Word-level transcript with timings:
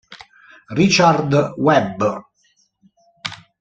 Richard 0.79 1.29
Webb 1.57 2.01